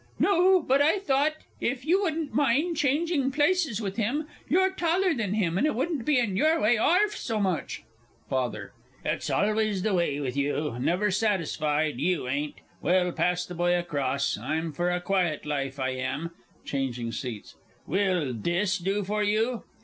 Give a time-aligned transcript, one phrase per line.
[0.17, 5.35] No but I thought, if you wouldn't mind changing places with him you're taller than
[5.35, 7.83] him, and it wouldn't be in your way 'arf so much.
[8.27, 8.73] FATHER.
[9.05, 12.55] It's always the way with you never satisfied, you ain't!
[12.81, 16.31] Well, pass the boy across I'm for a quiet life, I am.
[16.65, 17.53] (Changing seats.)
[17.85, 19.65] Will this do for you?